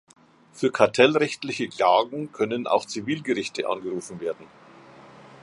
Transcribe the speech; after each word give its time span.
Für 0.51 0.71
kartellrechtliche 0.71 1.67
Klagen 1.69 2.31
können 2.31 2.65
auch 2.65 2.85
Zivilgerichte 2.87 3.69
angerufen 3.69 4.19
werden. 4.19 4.47